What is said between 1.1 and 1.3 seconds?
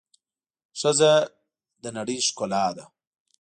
د